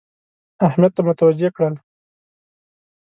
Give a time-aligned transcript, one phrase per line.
[0.67, 1.75] اهمیت ته متوجه کړل.